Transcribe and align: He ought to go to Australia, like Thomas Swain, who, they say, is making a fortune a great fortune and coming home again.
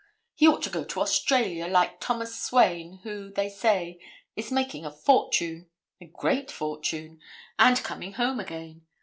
He 0.33 0.47
ought 0.47 0.63
to 0.63 0.71
go 0.71 0.83
to 0.83 0.99
Australia, 1.01 1.67
like 1.67 1.99
Thomas 1.99 2.35
Swain, 2.41 3.01
who, 3.03 3.29
they 3.31 3.49
say, 3.49 3.99
is 4.35 4.51
making 4.51 4.83
a 4.83 4.89
fortune 4.89 5.69
a 6.01 6.05
great 6.05 6.49
fortune 6.49 7.19
and 7.59 7.77
coming 7.83 8.13
home 8.13 8.39
again. 8.39 8.87